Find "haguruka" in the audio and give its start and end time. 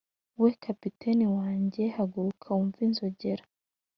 1.95-2.45